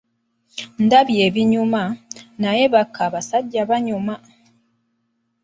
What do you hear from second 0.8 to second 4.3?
Ndabye ebinyuma, naye baka basajja banyuma.